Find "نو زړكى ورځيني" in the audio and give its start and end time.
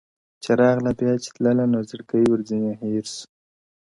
1.73-2.73